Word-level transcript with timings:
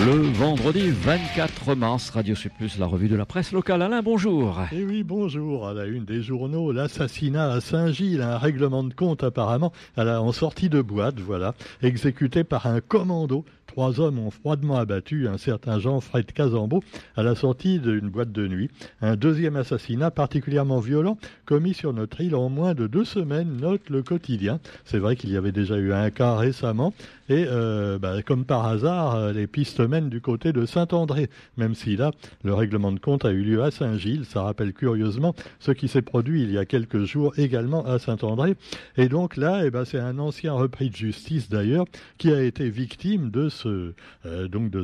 Le 0.00 0.32
vendredi 0.32 0.90
24 0.90 1.74
mars, 1.74 2.08
Radio 2.10 2.34
Plus, 2.56 2.78
la 2.78 2.86
revue 2.86 3.08
de 3.08 3.14
la 3.14 3.26
presse 3.26 3.52
locale. 3.52 3.82
Alain, 3.82 4.02
bonjour. 4.02 4.58
Eh 4.72 4.84
oui, 4.84 5.02
bonjour. 5.02 5.68
À 5.68 5.74
la 5.74 5.84
une 5.84 6.06
des 6.06 6.22
journaux, 6.22 6.72
l'assassinat 6.72 7.52
à 7.52 7.60
Saint-Gilles, 7.60 8.22
un 8.22 8.38
règlement 8.38 8.84
de 8.84 8.94
compte 8.94 9.22
apparemment, 9.22 9.70
en 9.98 10.32
sortie 10.32 10.70
de 10.70 10.80
boîte, 10.80 11.20
voilà, 11.20 11.54
exécuté 11.82 12.42
par 12.42 12.66
un 12.66 12.80
commando 12.80 13.44
Trois 13.72 14.00
hommes 14.00 14.18
ont 14.18 14.30
froidement 14.30 14.76
abattu 14.76 15.28
un 15.28 15.38
certain 15.38 15.78
Jean-Fred 15.78 16.26
Casambeau 16.26 16.84
à 17.16 17.22
la 17.22 17.34
sortie 17.34 17.78
d'une 17.78 18.10
boîte 18.10 18.30
de 18.30 18.46
nuit. 18.46 18.68
Un 19.00 19.16
deuxième 19.16 19.56
assassinat 19.56 20.10
particulièrement 20.10 20.78
violent 20.78 21.16
commis 21.46 21.72
sur 21.72 21.94
notre 21.94 22.20
île 22.20 22.34
en 22.34 22.50
moins 22.50 22.74
de 22.74 22.86
deux 22.86 23.06
semaines, 23.06 23.56
note 23.56 23.88
le 23.88 24.02
quotidien. 24.02 24.60
C'est 24.84 24.98
vrai 24.98 25.16
qu'il 25.16 25.30
y 25.30 25.38
avait 25.38 25.52
déjà 25.52 25.78
eu 25.78 25.94
un 25.94 26.10
cas 26.10 26.36
récemment 26.36 26.92
et 27.32 27.46
euh, 27.48 27.98
bah, 27.98 28.20
comme 28.22 28.44
par 28.44 28.66
hasard, 28.66 29.14
euh, 29.14 29.32
les 29.32 29.46
pistes 29.46 29.80
mènent 29.80 30.10
du 30.10 30.20
côté 30.20 30.52
de 30.52 30.66
Saint-André, 30.66 31.30
même 31.56 31.74
si 31.74 31.96
là, 31.96 32.10
le 32.44 32.52
règlement 32.52 32.92
de 32.92 32.98
compte 32.98 33.24
a 33.24 33.30
eu 33.30 33.42
lieu 33.42 33.62
à 33.62 33.70
Saint-Gilles. 33.70 34.26
Ça 34.26 34.42
rappelle 34.42 34.74
curieusement 34.74 35.34
ce 35.58 35.70
qui 35.70 35.88
s'est 35.88 36.02
produit 36.02 36.42
il 36.42 36.52
y 36.52 36.58
a 36.58 36.66
quelques 36.66 37.04
jours 37.04 37.32
également 37.38 37.86
à 37.86 37.98
Saint-André. 37.98 38.56
Et 38.98 39.08
donc 39.08 39.38
là, 39.38 39.62
eh 39.64 39.70
ben, 39.70 39.86
c'est 39.86 39.98
un 39.98 40.18
ancien 40.18 40.52
repris 40.52 40.90
de 40.90 40.96
justice 40.96 41.48
d'ailleurs 41.48 41.86
qui 42.18 42.30
a 42.32 42.42
été 42.42 42.68
victime 42.68 43.30
de 43.30 43.48
euh, 43.66 44.48
de 44.70 44.82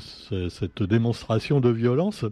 cette 0.48 0.82
démonstration 0.82 1.60
de 1.60 1.70
violence. 1.70 2.24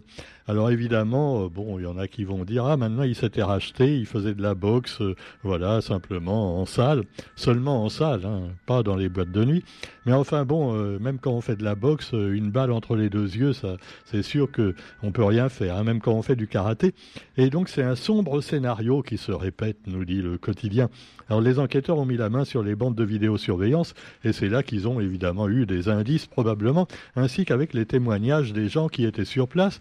Alors 0.49 0.71
évidemment, 0.71 1.43
euh, 1.43 1.49
bon, 1.49 1.77
il 1.77 1.83
y 1.83 1.85
en 1.85 1.97
a 1.97 2.07
qui 2.07 2.23
vont 2.23 2.45
dire 2.45 2.65
ah 2.65 2.77
maintenant 2.77 3.03
il 3.03 3.15
s'était 3.15 3.43
racheté, 3.43 3.97
il 3.97 4.05
faisait 4.05 4.33
de 4.33 4.41
la 4.41 4.55
boxe, 4.55 5.01
euh, 5.01 5.13
voilà 5.43 5.81
simplement 5.81 6.61
en 6.61 6.65
salle, 6.65 7.03
seulement 7.35 7.83
en 7.83 7.89
salle, 7.89 8.25
hein, 8.25 8.43
pas 8.65 8.81
dans 8.81 8.95
les 8.95 9.09
boîtes 9.09 9.31
de 9.31 9.43
nuit. 9.43 9.65
Mais 10.05 10.13
enfin 10.13 10.45
bon, 10.45 10.71
même 10.99 11.19
quand 11.19 11.31
on 11.31 11.41
fait 11.41 11.57
de 11.57 11.65
la 11.65 11.75
boxe, 11.75 12.13
une 12.13 12.49
balle 12.49 12.71
entre 12.71 12.95
les 12.95 13.09
deux 13.09 13.35
yeux, 13.35 13.51
ça, 13.51 13.75
c'est 14.05 14.21
sûr 14.21 14.49
que 14.49 14.73
on 15.03 15.11
peut 15.11 15.25
rien 15.25 15.49
faire, 15.49 15.75
hein, 15.75 15.83
même 15.83 15.99
quand 15.99 16.13
on 16.13 16.21
fait 16.21 16.37
du 16.37 16.47
karaté. 16.47 16.93
Et 17.35 17.49
donc 17.49 17.67
c'est 17.67 17.83
un 17.83 17.95
sombre 17.95 18.39
scénario 18.39 19.01
qui 19.01 19.17
se 19.17 19.33
répète, 19.33 19.79
nous 19.85 20.05
dit 20.05 20.21
le 20.21 20.37
quotidien. 20.37 20.89
Alors 21.27 21.41
les 21.41 21.59
enquêteurs 21.59 21.97
ont 21.97 22.05
mis 22.05 22.15
la 22.15 22.29
main 22.29 22.45
sur 22.45 22.63
les 22.63 22.75
bandes 22.75 22.95
de 22.95 23.03
vidéosurveillance 23.03 23.95
et 24.23 24.31
c'est 24.31 24.47
là 24.47 24.63
qu'ils 24.63 24.87
ont 24.87 25.01
évidemment 25.01 25.49
eu 25.49 25.65
des 25.65 25.89
indices 25.89 26.25
probablement, 26.25 26.87
ainsi 27.17 27.43
qu'avec 27.43 27.73
les 27.73 27.85
témoignages 27.85 28.53
des 28.53 28.69
gens 28.69 28.87
qui 28.87 29.03
étaient 29.03 29.25
sur 29.25 29.49
place, 29.49 29.79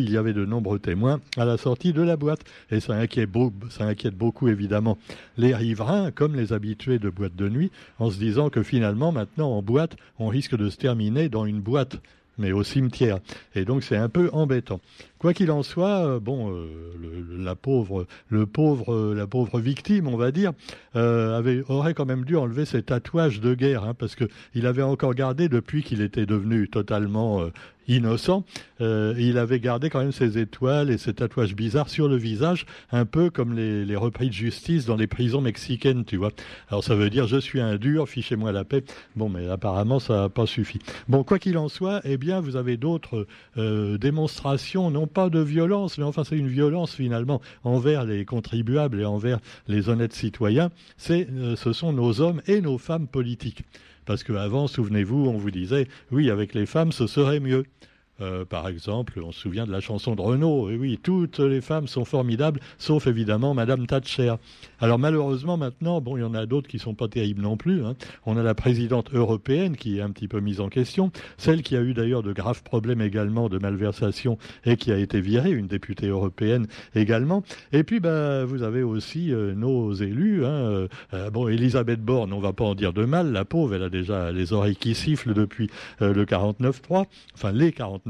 puisqu'il 0.00 0.14
y 0.14 0.16
avait 0.16 0.32
de 0.32 0.44
nombreux 0.44 0.78
témoins 0.78 1.20
à 1.36 1.44
la 1.44 1.56
sortie 1.58 1.92
de 1.92 2.02
la 2.02 2.16
boîte. 2.16 2.40
Et 2.70 2.80
ça 2.80 2.94
inquiète, 2.94 3.28
ça 3.68 3.84
inquiète 3.84 4.16
beaucoup 4.16 4.48
évidemment 4.48 4.98
les 5.36 5.54
riverains, 5.54 6.10
comme 6.10 6.34
les 6.34 6.52
habitués 6.52 6.98
de 6.98 7.10
boîtes 7.10 7.36
de 7.36 7.48
nuit, 7.48 7.70
en 7.98 8.10
se 8.10 8.18
disant 8.18 8.48
que 8.48 8.62
finalement 8.62 9.12
maintenant 9.12 9.50
en 9.50 9.62
boîte, 9.62 9.96
on 10.18 10.28
risque 10.28 10.56
de 10.56 10.70
se 10.70 10.76
terminer 10.76 11.28
dans 11.28 11.44
une 11.44 11.60
boîte 11.60 11.98
mais 12.38 12.52
au 12.52 12.62
cimetière. 12.62 13.18
Et 13.54 13.66
donc 13.66 13.82
c'est 13.82 13.98
un 13.98 14.08
peu 14.08 14.30
embêtant. 14.32 14.80
Quoi 15.20 15.34
qu'il 15.34 15.50
en 15.50 15.62
soit, 15.62 16.06
euh, 16.06 16.18
bon, 16.18 16.50
euh, 16.50 16.66
la 17.38 17.54
pauvre, 17.54 18.06
le 18.30 18.46
pauvre, 18.46 18.94
euh, 18.94 19.14
la 19.14 19.26
pauvre 19.26 19.60
victime, 19.60 20.08
on 20.08 20.16
va 20.16 20.32
dire, 20.32 20.52
avait, 20.94 21.62
aurait 21.68 21.92
quand 21.92 22.06
même 22.06 22.24
dû 22.24 22.36
enlever 22.36 22.64
ses 22.64 22.82
tatouages 22.82 23.38
de 23.38 23.54
guerre, 23.54 23.84
hein, 23.84 23.92
parce 23.92 24.14
que 24.14 24.24
il 24.54 24.66
avait 24.66 24.82
encore 24.82 25.14
gardé 25.14 25.50
depuis 25.50 25.82
qu'il 25.82 26.00
était 26.00 26.24
devenu 26.24 26.68
totalement 26.68 27.44
innocent, 27.86 28.44
il 28.80 29.38
avait 29.38 29.60
gardé 29.60 29.88
quand 29.88 30.00
même 30.00 30.12
ses 30.12 30.38
étoiles 30.38 30.90
et 30.90 30.98
ses 30.98 31.14
tatouages 31.14 31.54
bizarres 31.54 31.88
sur 31.88 32.08
le 32.08 32.16
visage, 32.16 32.66
un 32.90 33.04
peu 33.04 33.30
comme 33.30 33.54
les, 33.54 33.84
les, 33.84 33.96
repris 33.96 34.28
de 34.28 34.32
justice 34.32 34.84
dans 34.84 34.96
les 34.96 35.06
prisons 35.06 35.40
mexicaines, 35.40 36.04
tu 36.04 36.16
vois. 36.16 36.32
Alors 36.68 36.82
ça 36.82 36.94
veut 36.94 37.08
dire 37.08 37.26
je 37.26 37.36
suis 37.36 37.60
un 37.60 37.76
dur, 37.76 38.08
fichez-moi 38.08 38.52
la 38.52 38.64
paix. 38.64 38.84
Bon, 39.14 39.28
mais 39.28 39.48
apparemment 39.48 40.00
ça 40.00 40.22
n'a 40.22 40.28
pas 40.28 40.46
suffi. 40.46 40.80
Bon, 41.08 41.22
quoi 41.22 41.38
qu'il 41.38 41.56
en 41.56 41.68
soit, 41.68 42.00
eh 42.04 42.16
bien 42.16 42.40
vous 42.40 42.56
avez 42.56 42.76
d'autres 42.76 43.26
démonstrations 43.56 44.90
non 44.90 45.06
pas 45.12 45.30
de 45.30 45.40
violence, 45.40 45.98
mais 45.98 46.04
enfin 46.04 46.24
c'est 46.24 46.36
une 46.36 46.48
violence 46.48 46.94
finalement 46.94 47.40
envers 47.64 48.04
les 48.04 48.24
contribuables 48.24 49.00
et 49.00 49.04
envers 49.04 49.38
les 49.68 49.88
honnêtes 49.88 50.12
citoyens. 50.12 50.70
Euh, 51.10 51.56
ce 51.56 51.72
sont 51.72 51.92
nos 51.92 52.20
hommes 52.20 52.42
et 52.46 52.60
nos 52.60 52.78
femmes 52.78 53.06
politiques. 53.06 53.64
Parce 54.06 54.24
qu'avant, 54.24 54.66
souvenez-vous, 54.66 55.26
on 55.26 55.36
vous 55.36 55.50
disait, 55.50 55.86
oui, 56.10 56.30
avec 56.30 56.54
les 56.54 56.66
femmes, 56.66 56.92
ce 56.92 57.06
serait 57.06 57.40
mieux. 57.40 57.64
Euh, 58.20 58.44
par 58.44 58.68
exemple, 58.68 59.20
on 59.24 59.32
se 59.32 59.40
souvient 59.40 59.66
de 59.66 59.72
la 59.72 59.80
chanson 59.80 60.14
de 60.14 60.20
Renault. 60.20 60.70
Et 60.70 60.76
oui, 60.76 60.98
toutes 61.02 61.38
les 61.38 61.60
femmes 61.60 61.86
sont 61.86 62.04
formidables, 62.04 62.60
sauf 62.78 63.06
évidemment 63.06 63.54
Madame 63.54 63.86
Thatcher. 63.86 64.34
Alors 64.80 64.98
malheureusement 64.98 65.56
maintenant, 65.56 66.00
bon, 66.00 66.16
il 66.16 66.20
y 66.20 66.24
en 66.24 66.34
a 66.34 66.46
d'autres 66.46 66.68
qui 66.68 66.78
sont 66.78 66.94
pas 66.94 67.08
terribles 67.08 67.42
non 67.42 67.56
plus. 67.56 67.84
Hein. 67.84 67.94
On 68.26 68.36
a 68.36 68.42
la 68.42 68.54
présidente 68.54 69.12
européenne 69.14 69.76
qui 69.76 69.98
est 69.98 70.00
un 70.00 70.10
petit 70.10 70.28
peu 70.28 70.40
mise 70.40 70.60
en 70.60 70.68
question, 70.68 71.10
celle 71.38 71.62
qui 71.62 71.76
a 71.76 71.82
eu 71.82 71.94
d'ailleurs 71.94 72.22
de 72.22 72.32
graves 72.32 72.62
problèmes 72.62 73.00
également 73.00 73.48
de 73.48 73.58
malversation 73.58 74.38
et 74.64 74.76
qui 74.76 74.92
a 74.92 74.98
été 74.98 75.20
virée, 75.20 75.50
une 75.50 75.66
députée 75.66 76.08
européenne 76.08 76.66
également. 76.94 77.42
Et 77.72 77.84
puis, 77.84 78.00
bah, 78.00 78.44
vous 78.44 78.62
avez 78.62 78.82
aussi 78.82 79.32
euh, 79.32 79.54
nos 79.54 79.92
élus. 79.92 80.44
Hein. 80.44 80.88
Euh, 81.14 81.30
bon, 81.30 81.48
Elisabeth 81.48 82.00
Borne, 82.00 82.32
on 82.32 82.40
va 82.40 82.52
pas 82.52 82.64
en 82.64 82.74
dire 82.74 82.92
de 82.92 83.04
mal. 83.04 83.32
La 83.32 83.44
pauvre, 83.44 83.74
elle 83.74 83.82
a 83.82 83.90
déjà 83.90 84.32
les 84.32 84.52
oreilles 84.52 84.76
qui 84.76 84.94
sifflent 84.94 85.34
depuis 85.34 85.70
le 86.00 86.24
49-3, 86.24 87.06
enfin 87.34 87.52
les 87.52 87.72
49 87.72 88.09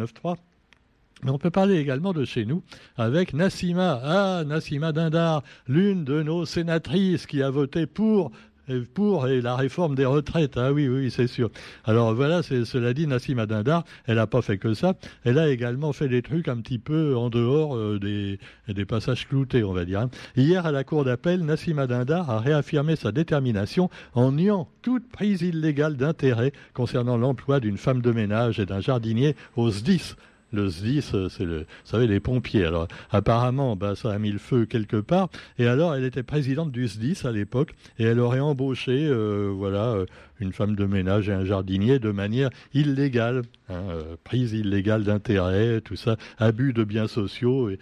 on 1.26 1.38
peut 1.38 1.50
parler 1.50 1.78
également 1.78 2.12
de 2.12 2.24
chez 2.24 2.46
nous 2.46 2.62
avec 2.96 3.34
Nassima. 3.34 4.00
Ah, 4.02 4.44
Nassima 4.44 4.92
Dindar, 4.92 5.42
l'une 5.66 6.04
de 6.04 6.22
nos 6.22 6.46
sénatrices 6.46 7.26
qui 7.26 7.42
a 7.42 7.50
voté 7.50 7.86
pour 7.86 8.32
pour 8.94 9.26
la 9.26 9.56
réforme 9.56 9.94
des 9.94 10.04
retraites. 10.04 10.56
Ah 10.56 10.72
oui, 10.72 10.88
oui, 10.88 11.10
c'est 11.10 11.26
sûr. 11.26 11.50
Alors 11.84 12.14
voilà, 12.14 12.42
cela 12.42 12.94
dit, 12.94 13.06
Nassima 13.06 13.46
Dindar, 13.46 13.84
elle 14.06 14.16
n'a 14.16 14.26
pas 14.26 14.42
fait 14.42 14.58
que 14.58 14.74
ça. 14.74 14.94
Elle 15.24 15.38
a 15.38 15.48
également 15.48 15.92
fait 15.92 16.08
des 16.08 16.22
trucs 16.22 16.48
un 16.48 16.58
petit 16.58 16.78
peu 16.78 17.16
en 17.16 17.30
dehors 17.30 17.76
euh, 17.76 17.98
des, 17.98 18.38
des, 18.72 18.84
passages 18.84 19.28
cloutés, 19.28 19.64
on 19.64 19.72
va 19.72 19.84
dire. 19.84 20.00
Hein. 20.00 20.10
Hier, 20.36 20.66
à 20.66 20.72
la 20.72 20.84
cour 20.84 21.04
d'appel, 21.04 21.44
Nassima 21.44 21.86
Dindar 21.86 22.30
a 22.30 22.40
réaffirmé 22.40 22.96
sa 22.96 23.12
détermination 23.12 23.90
en 24.14 24.32
niant 24.32 24.68
toute 24.82 25.08
prise 25.10 25.42
illégale 25.42 25.96
d'intérêt 25.96 26.52
concernant 26.74 27.16
l'emploi 27.16 27.60
d'une 27.60 27.76
femme 27.76 28.02
de 28.02 28.12
ménage 28.12 28.60
et 28.60 28.66
d'un 28.66 28.80
jardinier 28.80 29.36
aux 29.56 29.70
SDIS, 29.70 30.14
le 30.52 30.68
SDIS, 30.68 31.10
euh, 31.14 31.28
c'est 31.28 31.44
le, 31.44 31.58
vous 31.58 31.64
savez, 31.84 32.06
les 32.06 32.20
pompiers. 32.20 32.64
Alors, 32.64 32.88
apparemment, 33.10 33.76
bah, 33.76 33.94
ça 33.94 34.10
a 34.10 34.18
mis 34.18 34.30
le 34.30 34.38
feu 34.38 34.66
quelque 34.66 34.96
part. 34.96 35.28
Et 35.58 35.66
alors, 35.66 35.94
elle 35.94 36.04
était 36.04 36.22
présidente 36.22 36.72
du 36.72 36.88
SDIS 36.88 37.26
à 37.26 37.32
l'époque, 37.32 37.74
et 37.98 38.04
elle 38.04 38.20
aurait 38.20 38.40
embauché, 38.40 39.06
euh, 39.06 39.52
voilà, 39.54 39.92
euh, 39.92 40.06
une 40.40 40.52
femme 40.52 40.74
de 40.74 40.86
ménage 40.86 41.28
et 41.28 41.32
un 41.32 41.44
jardinier 41.44 41.98
de 41.98 42.10
manière 42.10 42.50
illégale, 42.72 43.42
hein, 43.68 43.82
prise 44.24 44.54
illégale 44.54 45.04
d'intérêt, 45.04 45.82
tout 45.82 45.96
ça, 45.96 46.16
abus 46.38 46.72
de 46.72 46.82
biens 46.82 47.08
sociaux, 47.08 47.68
et, 47.68 47.78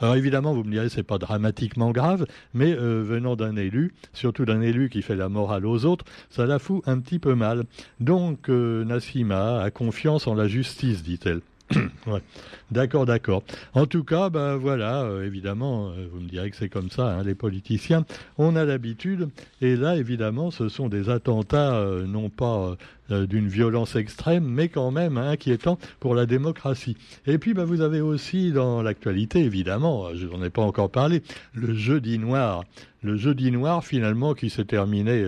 Alors 0.00 0.14
évidemment, 0.14 0.54
vous 0.54 0.62
me 0.62 0.70
direz, 0.70 0.88
c'est 0.88 1.02
pas 1.02 1.18
dramatiquement 1.18 1.90
grave, 1.90 2.26
mais 2.54 2.74
venant 2.74 3.34
d'un 3.34 3.56
élu, 3.56 3.92
surtout 4.12 4.44
d'un 4.44 4.60
élu 4.60 4.88
qui 4.88 5.02
fait 5.02 5.16
la 5.16 5.28
morale 5.28 5.66
aux 5.66 5.84
autres, 5.84 6.04
ça 6.30 6.46
la 6.46 6.60
fout 6.60 6.80
un 6.86 7.00
petit 7.00 7.18
peu 7.18 7.34
mal. 7.34 7.64
Donc, 7.98 8.48
Nassima 8.48 9.60
a 9.60 9.70
confiance 9.72 10.28
en 10.28 10.34
la 10.34 10.46
justice, 10.46 11.02
dit-elle. 11.02 11.40
D'accord, 12.70 13.06
d'accord. 13.06 13.42
En 13.72 13.86
tout 13.86 14.04
cas, 14.04 14.28
ben 14.28 14.56
voilà, 14.56 15.02
euh, 15.02 15.24
évidemment, 15.24 15.88
euh, 15.88 16.06
vous 16.12 16.20
me 16.20 16.28
direz 16.28 16.50
que 16.50 16.56
c'est 16.56 16.68
comme 16.68 16.90
ça, 16.90 17.08
hein, 17.08 17.22
les 17.22 17.34
politiciens, 17.34 18.04
on 18.36 18.56
a 18.56 18.64
l'habitude. 18.64 19.28
Et 19.62 19.74
là, 19.76 19.96
évidemment, 19.96 20.50
ce 20.50 20.68
sont 20.68 20.88
des 20.88 21.08
attentats, 21.08 21.76
euh, 21.76 22.06
non 22.06 22.28
pas 22.28 22.76
d'une 23.10 23.48
violence 23.48 23.96
extrême, 23.96 24.44
mais 24.44 24.68
quand 24.68 24.90
même 24.90 25.16
inquiétants 25.18 25.78
pour 26.00 26.14
la 26.14 26.26
démocratie. 26.26 26.96
Et 27.26 27.38
puis, 27.38 27.54
ben, 27.54 27.64
vous 27.64 27.80
avez 27.80 28.00
aussi 28.00 28.52
dans 28.52 28.82
l'actualité, 28.82 29.40
évidemment, 29.40 30.14
je 30.14 30.26
n'en 30.26 30.42
ai 30.42 30.50
pas 30.50 30.62
encore 30.62 30.90
parlé, 30.90 31.22
le 31.54 31.74
jeudi 31.74 32.18
noir. 32.18 32.64
Le 33.02 33.16
jeudi 33.16 33.52
noir, 33.52 33.84
finalement, 33.84 34.34
qui 34.34 34.50
s'est 34.50 34.64
terminé 34.64 35.24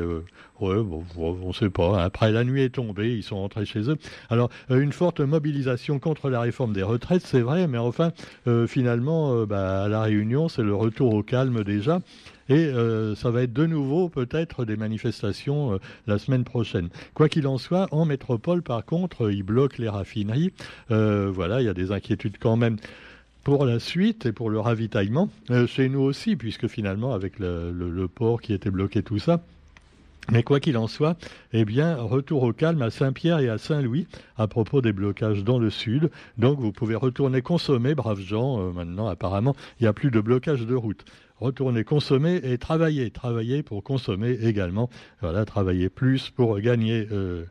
bon, 0.60 1.04
on 1.16 1.48
ne 1.48 1.52
sait 1.52 1.70
pas. 1.70 1.96
Hein. 1.96 2.04
Après, 2.04 2.30
la 2.32 2.44
nuit 2.44 2.62
est 2.62 2.74
tombée, 2.74 3.14
ils 3.14 3.22
sont 3.22 3.36
rentrés 3.36 3.64
chez 3.64 3.90
eux. 3.90 3.96
Alors, 4.28 4.50
une 4.68 4.92
forte 4.92 5.20
mobilisation 5.20 5.98
contre 5.98 6.28
la 6.30 6.40
réforme 6.40 6.72
des 6.72 6.82
retraites, 6.82 7.22
c'est 7.24 7.40
vrai, 7.40 7.66
mais 7.66 7.78
enfin, 7.78 8.12
euh, 8.46 8.66
finalement, 8.66 9.34
euh, 9.34 9.46
bah, 9.46 9.84
à 9.84 9.88
la 9.88 10.02
Réunion, 10.02 10.48
c'est 10.48 10.62
le 10.62 10.74
retour 10.74 11.14
au 11.14 11.22
calme 11.22 11.64
déjà. 11.64 12.00
Et 12.50 12.66
euh, 12.66 13.14
ça 13.14 13.30
va 13.30 13.42
être 13.42 13.54
de 13.54 13.64
nouveau 13.64 14.10
peut-être 14.10 14.66
des 14.66 14.76
manifestations 14.76 15.80
la 16.06 16.18
semaine 16.18 16.44
prochaine. 16.44 16.90
Quoi 17.14 17.30
qu'il 17.30 17.46
en 17.46 17.56
soit, 17.56 17.88
en 17.90 18.04
métropole, 18.04 18.62
par 18.62 18.84
contre, 18.84 19.30
ils 19.30 19.42
bloquent 19.42 19.76
les 19.78 19.88
raffineries. 19.88 20.52
voilà, 20.88 21.62
il 21.62 21.64
y 21.64 21.68
a 21.68 21.74
des 21.74 21.92
inquiétudes 21.92 22.36
quand 22.38 22.56
même 22.56 22.76
pour 23.44 23.64
la 23.64 23.80
suite 23.80 24.26
et 24.26 24.32
pour 24.32 24.50
le 24.50 24.60
ravitaillement. 24.60 25.30
chez 25.66 25.88
nous 25.88 26.00
aussi, 26.00 26.36
puisque 26.36 26.68
finalement, 26.68 27.14
avec 27.14 27.38
le 27.38 28.06
port 28.06 28.42
qui 28.42 28.52
était 28.52 28.70
bloqué, 28.70 29.02
tout 29.02 29.18
ça, 29.18 29.40
mais 30.30 30.44
quoi 30.44 30.60
qu'il 30.60 30.76
en 30.76 30.86
soit, 30.86 31.16
eh 31.52 31.64
bien, 31.64 31.96
retour 31.96 32.44
au 32.44 32.52
calme 32.52 32.82
à 32.82 32.90
Saint-Pierre 32.90 33.40
et 33.40 33.48
à 33.48 33.58
Saint-Louis 33.58 34.06
à 34.36 34.46
propos 34.46 34.80
des 34.80 34.92
blocages 34.92 35.42
dans 35.42 35.58
le 35.58 35.70
sud. 35.70 36.10
Donc, 36.38 36.60
vous 36.60 36.70
pouvez 36.70 36.94
retourner 36.94 37.42
consommer, 37.42 37.96
braves 37.96 38.20
gens. 38.20 38.60
Euh, 38.60 38.70
maintenant, 38.70 39.08
apparemment, 39.08 39.56
il 39.80 39.84
n'y 39.84 39.88
a 39.88 39.92
plus 39.92 40.12
de 40.12 40.20
blocage 40.20 40.66
de 40.66 40.74
route. 40.74 41.04
Retourner 41.40 41.84
consommer 41.84 42.40
et 42.42 42.58
travailler. 42.58 43.10
Travailler 43.10 43.62
pour 43.62 43.82
consommer 43.82 44.32
également. 44.42 44.90
Voilà, 45.20 45.44
travailler 45.44 45.88
plus 45.88 46.30
pour 46.30 46.58
gagner. 46.60 47.06
Euh, 47.10 47.44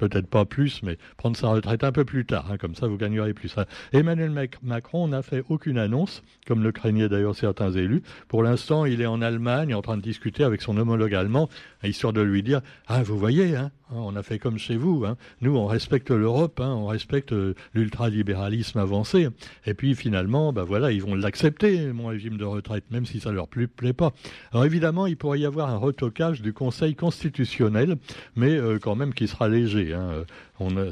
peut-être 0.00 0.26
pas 0.26 0.46
plus, 0.46 0.82
mais 0.82 0.96
prendre 1.18 1.36
sa 1.36 1.48
retraite 1.48 1.84
un 1.84 1.92
peu 1.92 2.04
plus 2.04 2.24
tard. 2.24 2.50
Hein, 2.50 2.56
comme 2.56 2.74
ça, 2.74 2.86
vous 2.86 2.96
gagnerez 2.96 3.34
plus. 3.34 3.54
Emmanuel 3.92 4.48
Macron 4.62 5.06
n'a 5.08 5.22
fait 5.22 5.44
aucune 5.48 5.78
annonce, 5.78 6.22
comme 6.46 6.62
le 6.62 6.72
craignaient 6.72 7.08
d'ailleurs 7.08 7.36
certains 7.36 7.70
élus. 7.70 8.02
Pour 8.26 8.42
l'instant, 8.42 8.86
il 8.86 9.02
est 9.02 9.06
en 9.06 9.20
Allemagne 9.20 9.74
en 9.74 9.82
train 9.82 9.98
de 9.98 10.02
discuter 10.02 10.42
avec 10.42 10.62
son 10.62 10.76
homologue 10.78 11.14
allemand, 11.14 11.48
histoire 11.84 12.12
de 12.12 12.22
lui 12.22 12.42
dire 12.42 12.62
Ah, 12.86 13.02
vous 13.02 13.18
voyez, 13.18 13.56
Hein, 13.56 13.70
on 13.92 14.16
a 14.16 14.22
fait 14.22 14.38
comme 14.38 14.58
chez 14.58 14.76
vous. 14.76 15.04
Hein. 15.04 15.16
Nous, 15.40 15.56
on 15.56 15.66
respecte 15.66 16.10
l'Europe, 16.10 16.60
hein, 16.60 16.74
on 16.74 16.86
respecte 16.86 17.32
euh, 17.32 17.54
l'ultralibéralisme 17.74 18.78
avancé. 18.78 19.28
Et 19.66 19.74
puis 19.74 19.94
finalement, 19.94 20.52
bah 20.52 20.64
voilà, 20.64 20.92
ils 20.92 21.02
vont 21.02 21.14
l'accepter, 21.14 21.92
mon 21.92 22.06
régime 22.06 22.36
de 22.36 22.44
retraite, 22.44 22.84
même 22.90 23.06
si 23.06 23.20
ça 23.20 23.32
leur 23.32 23.48
plaît, 23.48 23.66
plaît 23.66 23.92
pas. 23.92 24.12
Alors 24.52 24.64
évidemment, 24.64 25.06
il 25.06 25.16
pourrait 25.16 25.40
y 25.40 25.46
avoir 25.46 25.68
un 25.70 25.76
retocage 25.76 26.42
du 26.42 26.52
Conseil 26.52 26.94
constitutionnel, 26.94 27.96
mais 28.36 28.56
euh, 28.56 28.78
quand 28.78 28.94
même 28.94 29.14
qui 29.14 29.28
sera 29.28 29.48
léger. 29.48 29.96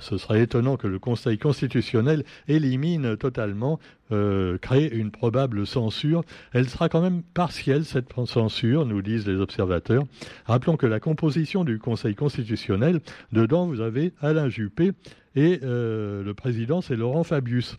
Ce 0.00 0.16
serait 0.16 0.42
étonnant 0.42 0.76
que 0.76 0.86
le 0.86 0.98
Conseil 0.98 1.38
constitutionnel 1.38 2.24
élimine 2.46 3.16
totalement 3.16 3.78
euh, 4.12 4.56
créer 4.58 4.92
une 4.94 5.10
probable 5.10 5.66
censure. 5.66 6.22
Elle 6.52 6.68
sera 6.68 6.88
quand 6.88 7.02
même 7.02 7.22
partielle, 7.22 7.84
cette 7.84 8.12
censure, 8.26 8.86
nous 8.86 9.02
disent 9.02 9.26
les 9.26 9.36
observateurs. 9.36 10.04
Rappelons 10.46 10.76
que 10.76 10.86
la 10.86 11.00
composition 11.00 11.64
du 11.64 11.78
Conseil 11.78 12.14
constitutionnel, 12.14 13.00
dedans, 13.32 13.66
vous 13.66 13.80
avez 13.80 14.12
Alain 14.22 14.48
Juppé 14.48 14.92
et 15.36 15.60
euh, 15.62 16.22
le 16.22 16.34
président, 16.34 16.80
c'est 16.80 16.96
Laurent 16.96 17.24
Fabius. 17.24 17.78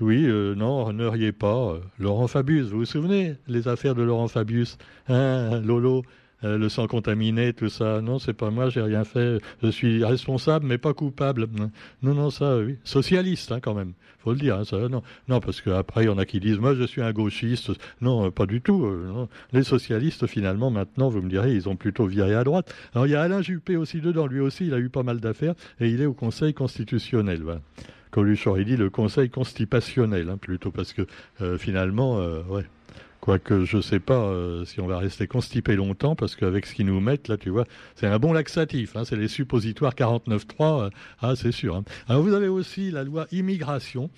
Oui, 0.00 0.24
euh, 0.26 0.54
non, 0.54 0.92
ne 0.92 1.06
riez 1.06 1.32
pas. 1.32 1.78
Laurent 1.98 2.26
Fabius, 2.26 2.68
vous 2.68 2.78
vous 2.78 2.84
souvenez 2.84 3.34
les 3.46 3.68
affaires 3.68 3.94
de 3.94 4.02
Laurent 4.02 4.28
Fabius 4.28 4.78
Hein, 5.08 5.60
Lolo? 5.60 6.02
Euh, 6.44 6.56
le 6.56 6.68
sang 6.68 6.86
contaminé, 6.86 7.52
tout 7.52 7.68
ça. 7.68 8.00
Non, 8.00 8.18
c'est 8.18 8.32
pas 8.32 8.50
moi, 8.50 8.70
j'ai 8.70 8.80
rien 8.80 9.04
fait. 9.04 9.40
Je 9.62 9.68
suis 9.68 10.04
responsable, 10.04 10.66
mais 10.66 10.78
pas 10.78 10.94
coupable. 10.94 11.48
Non, 12.02 12.14
non, 12.14 12.30
ça, 12.30 12.58
oui. 12.58 12.76
Socialiste, 12.84 13.50
hein, 13.50 13.60
quand 13.60 13.74
même. 13.74 13.94
Faut 14.18 14.32
le 14.32 14.38
dire, 14.38 14.56
hein, 14.56 14.64
ça, 14.64 14.88
non. 14.88 15.02
Non, 15.28 15.40
parce 15.40 15.60
qu'après, 15.60 16.04
il 16.04 16.06
y 16.06 16.10
en 16.10 16.18
a 16.18 16.26
qui 16.26 16.38
disent, 16.38 16.58
moi, 16.58 16.74
je 16.74 16.84
suis 16.84 17.02
un 17.02 17.12
gauchiste. 17.12 17.72
Non, 18.00 18.26
euh, 18.26 18.30
pas 18.30 18.46
du 18.46 18.60
tout. 18.60 18.84
Euh, 18.86 19.26
Les 19.52 19.64
socialistes, 19.64 20.26
finalement, 20.26 20.70
maintenant, 20.70 21.08
vous 21.08 21.22
me 21.22 21.28
direz, 21.28 21.54
ils 21.54 21.68
ont 21.68 21.76
plutôt 21.76 22.06
viré 22.06 22.34
à 22.34 22.44
droite. 22.44 22.72
Alors, 22.94 23.06
il 23.06 23.10
y 23.10 23.16
a 23.16 23.22
Alain 23.22 23.42
Juppé 23.42 23.76
aussi 23.76 24.00
dedans. 24.00 24.26
Lui 24.26 24.40
aussi, 24.40 24.66
il 24.66 24.74
a 24.74 24.78
eu 24.78 24.90
pas 24.90 25.02
mal 25.02 25.18
d'affaires 25.18 25.54
et 25.80 25.88
il 25.88 26.00
est 26.00 26.06
au 26.06 26.14
Conseil 26.14 26.54
constitutionnel. 26.54 27.42
Voilà. 27.42 27.60
Coluche 28.12 28.46
aurait 28.46 28.64
dit 28.64 28.76
le 28.76 28.90
Conseil 28.90 29.28
constipationnel, 29.28 30.28
hein, 30.30 30.38
plutôt, 30.38 30.70
parce 30.70 30.94
que 30.94 31.02
finalement, 31.58 32.16
ouais. 32.48 32.64
Quoique 33.20 33.64
je 33.64 33.78
ne 33.78 33.82
sais 33.82 34.00
pas 34.00 34.14
euh, 34.14 34.64
si 34.64 34.80
on 34.80 34.86
va 34.86 34.98
rester 34.98 35.26
constipé 35.26 35.74
longtemps, 35.74 36.14
parce 36.14 36.36
qu'avec 36.36 36.66
ce 36.66 36.74
qu'ils 36.74 36.86
nous 36.86 37.00
mettent, 37.00 37.28
là, 37.28 37.36
tu 37.36 37.50
vois, 37.50 37.64
c'est 37.96 38.06
un 38.06 38.18
bon 38.18 38.32
laxatif. 38.32 38.96
Hein, 38.96 39.04
c'est 39.04 39.16
les 39.16 39.28
suppositoires 39.28 39.94
49.3. 39.94 40.86
Euh, 40.86 40.90
ah, 41.20 41.34
c'est 41.36 41.52
sûr. 41.52 41.76
Hein. 41.76 41.84
Alors 42.08 42.22
vous 42.22 42.34
avez 42.34 42.48
aussi 42.48 42.90
la 42.90 43.04
loi 43.04 43.26
immigration. 43.32 44.10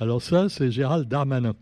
Alors 0.00 0.22
ça, 0.22 0.48
c'est 0.48 0.70
Gérald 0.70 1.06
Darmanin. 1.08 1.54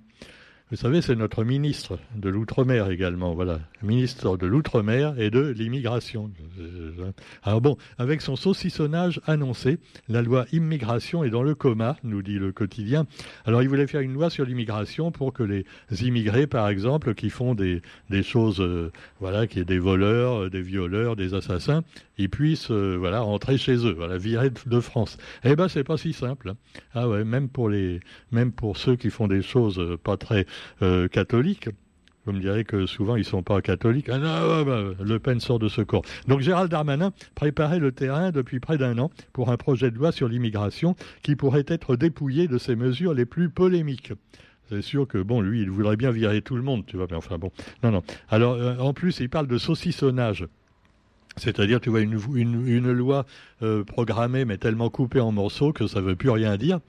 Vous 0.71 0.79
savez, 0.79 1.03
c'est 1.03 1.15
notre 1.15 1.45
ministre 1.45 1.99
de 2.17 2.31
l'Outre-mer 2.31 2.91
également, 2.91 3.35
voilà, 3.35 3.61
ministre 3.83 4.39
de 4.39 4.47
l'Outre-mer 4.47 5.21
et 5.21 5.29
de 5.29 5.51
l'immigration. 5.51 6.31
Alors 7.43 7.61
bon, 7.61 7.77
avec 7.99 8.23
son 8.23 8.35
saucissonnage 8.35 9.21
annoncé, 9.27 9.79
la 10.09 10.23
loi 10.23 10.47
immigration 10.53 11.23
est 11.23 11.29
dans 11.29 11.43
le 11.43 11.55
coma, 11.55 11.99
nous 12.03 12.23
dit 12.23 12.39
le 12.39 12.51
quotidien. 12.51 13.07
Alors 13.45 13.63
il 13.63 13.69
voulait 13.69 13.87
faire 13.87 14.01
une 14.01 14.15
loi 14.15 14.31
sur 14.31 14.47
l'immigration 14.47 15.13
pour 15.13 15.35
que 15.35 15.43
les 15.43 15.67
immigrés, 16.03 16.47
par 16.47 16.71
exemple, 16.71 17.15
qui 17.15 17.29
font 17.29 17.55
des, 17.55 17.83
choses, 18.23 18.63
euh, 18.63 18.91
voilà, 19.21 19.47
qui 19.47 19.61
est 19.61 19.67
des 19.67 19.79
voleurs, 19.79 20.45
euh, 20.45 20.51
des 20.51 20.63
violeurs, 20.63 21.15
des 21.15 21.35
assassins, 21.35 21.83
ils 22.17 22.31
puissent, 22.31 22.71
euh, 22.71 22.97
voilà, 22.99 23.21
rentrer 23.21 23.59
chez 23.59 23.77
eux, 23.87 23.93
voilà, 23.93 24.17
virer 24.17 24.51
de 24.65 24.81
France. 24.81 25.19
Eh 25.45 25.57
ben, 25.57 25.69
c'est 25.69 25.85
pas 25.85 25.99
si 25.99 26.15
simple. 26.15 26.51
Hein. 26.51 26.57
Ah 26.95 27.07
ouais, 27.07 27.23
même 27.23 27.51
pour 27.51 27.69
les, 27.69 28.01
même 28.33 28.51
pour 28.51 28.79
ceux 28.79 28.97
qui 28.97 29.11
font 29.11 29.29
des 29.29 29.43
choses 29.43 29.99
pas 30.03 30.17
très 30.17 30.47
euh, 30.83 31.09
catholiques. 31.09 31.69
Vous 32.27 32.33
me 32.33 32.41
direz 32.41 32.65
que 32.65 32.87
souvent 32.87 33.17
ils 33.17 33.21
ne 33.21 33.25
sont 33.25 33.43
pas 33.43 33.61
catholiques. 33.61 34.09
Ah 34.09 34.19
bah, 34.65 34.83
le 34.99 35.19
Pen 35.19 35.41
sort 35.41 35.59
de 35.59 35.69
ce 35.69 35.83
corps. 35.83 36.03
Donc 36.27 36.41
Gérald 36.41 36.71
Darmanin 36.71 37.13
préparait 37.35 37.79
le 37.79 37.93
terrain 37.93 38.31
depuis 38.31 38.61
près 38.61 38.79
d'un 38.79 38.99
an 38.99 39.11
pour 39.33 39.51
un 39.51 39.59
projet 39.59 39.91
de 39.91 39.97
loi 39.97 40.11
sur 40.11 40.29
l'immigration 40.29 40.97
qui 41.23 41.37
pourrait 41.37 41.67
être 41.69 41.97
dépouillé 41.97 42.49
de 42.49 42.57
ses 42.57 42.77
mesures 42.77 43.13
les 43.13 43.27
plus 43.27 43.51
polémiques. 43.51 44.13
C'est 44.71 44.81
sûr 44.81 45.07
que 45.07 45.19
bon, 45.19 45.43
lui, 45.43 45.61
il 45.61 45.71
voudrait 45.71 45.97
bien 45.97 46.11
virer 46.11 46.41
tout 46.41 46.57
le 46.57 46.63
monde, 46.63 46.87
tu 46.87 46.97
vois. 46.97 47.07
Mais 47.11 47.17
enfin 47.17 47.37
bon, 47.37 47.51
non, 47.83 47.91
non. 47.91 48.03
Alors 48.31 48.55
euh, 48.55 48.79
en 48.79 48.95
plus, 48.95 49.21
il 49.21 49.29
parle 49.29 49.47
de 49.47 49.59
saucissonnage. 49.59 50.47
C'est-à-dire, 51.37 51.81
tu 51.81 51.91
vois, 51.91 52.01
une, 52.01 52.93
loi 52.93 53.27
euh, 53.63 53.85
programmée 53.85 54.45
mais 54.45 54.59
tellement 54.59 54.91
coupée 54.91 55.21
en 55.21 55.33
morceaux 55.33 55.73
que 55.73 55.87
ça 55.87 56.01
ne 56.01 56.07
veut 56.07 56.17
plus 56.17 56.31
rien 56.31 56.57
dire. 56.57 56.81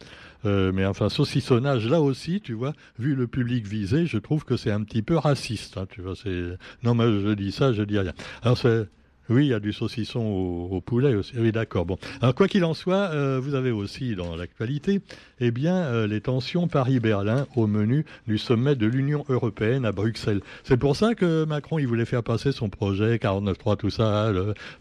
Euh, 0.45 0.71
mais 0.71 0.85
enfin, 0.85 1.09
saucissonnage, 1.09 1.87
là 1.87 2.01
aussi, 2.01 2.39
tu 2.41 2.53
vois, 2.53 2.73
vu 2.99 3.15
le 3.15 3.25
public 3.25 3.65
visé, 3.65 4.05
je 4.05 4.17
trouve 4.19 4.45
que 4.45 4.57
c'est 4.57 4.71
un 4.71 4.83
petit 4.83 5.01
peu 5.01 5.17
raciste. 5.17 5.77
Hein, 5.77 5.87
tu 5.89 6.01
vois, 6.01 6.13
non, 6.83 6.93
mais 6.93 7.05
je 7.05 7.33
dis 7.33 7.51
ça, 7.51 7.73
je 7.73 7.81
dis 7.81 7.97
rien. 7.97 8.13
Alors 8.43 8.57
c'est 8.57 8.87
oui, 9.29 9.45
il 9.45 9.49
y 9.49 9.53
a 9.53 9.59
du 9.59 9.73
saucisson 9.73 10.19
au, 10.21 10.81
poulet 10.81 11.15
aussi. 11.15 11.33
Oui, 11.37 11.51
d'accord. 11.51 11.85
Bon. 11.85 11.97
Alors, 12.21 12.35
quoi 12.35 12.47
qu'il 12.47 12.63
en 12.63 12.73
soit, 12.73 13.09
euh, 13.11 13.39
vous 13.41 13.55
avez 13.55 13.71
aussi 13.71 14.15
dans 14.15 14.35
l'actualité, 14.35 15.01
eh 15.39 15.51
bien, 15.51 15.75
euh, 15.75 16.07
les 16.07 16.21
tensions 16.21 16.67
Paris-Berlin 16.67 17.47
au 17.55 17.65
menu 17.65 18.05
du 18.27 18.37
sommet 18.37 18.75
de 18.75 18.85
l'Union 18.85 19.25
européenne 19.29 19.85
à 19.85 19.91
Bruxelles. 19.91 20.41
C'est 20.63 20.77
pour 20.77 20.95
ça 20.95 21.15
que 21.15 21.43
Macron, 21.45 21.79
il 21.79 21.87
voulait 21.87 22.05
faire 22.05 22.23
passer 22.23 22.51
son 22.51 22.69
projet 22.69 23.15
49.3, 23.15 23.77
tout 23.77 23.89
ça, 23.89 24.31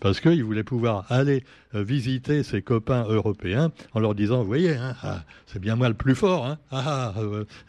parce 0.00 0.20
qu'il 0.20 0.44
voulait 0.44 0.64
pouvoir 0.64 1.06
aller 1.08 1.42
euh, 1.74 1.82
visiter 1.82 2.42
ses 2.42 2.60
copains 2.60 3.04
européens 3.08 3.72
en 3.94 4.00
leur 4.00 4.14
disant, 4.14 4.42
vous 4.42 4.46
voyez, 4.46 4.74
hein, 4.74 4.94
ah, 5.02 5.22
c'est 5.46 5.58
bien 5.58 5.76
moi 5.76 5.88
le 5.88 5.94
plus 5.94 6.14
fort. 6.14 6.46
Hein, 6.46 6.58
ah, 6.70 7.14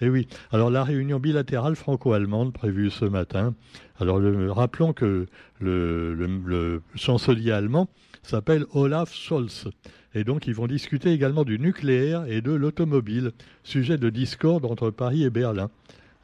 et 0.02 0.10
oui. 0.10 0.28
Alors, 0.52 0.70
la 0.70 0.84
réunion 0.84 1.20
bilatérale 1.20 1.76
franco-allemande 1.76 2.52
prévue 2.52 2.90
ce 2.90 3.06
matin 3.06 3.54
alors 4.00 4.22
rappelons 4.54 4.94
que 4.94 5.26
le, 5.66 6.82
chancelier 6.96 7.52
allemand 7.52 7.90
s'appelle 8.24 8.66
Olaf 8.74 9.14
Scholz. 9.14 9.70
Et 10.14 10.24
donc 10.24 10.48
ils 10.48 10.56
vont 10.56 10.68
discuter 10.68 11.12
également 11.12 11.44
du 11.44 11.60
nucléaire 11.60 12.26
et 12.28 12.42
de 12.42 12.52
l'automobile, 12.52 13.32
sujet 13.64 13.98
de 13.98 14.10
discorde 14.10 14.66
entre 14.66 14.90
Paris 14.90 15.24
et 15.24 15.30
Berlin. 15.30 15.70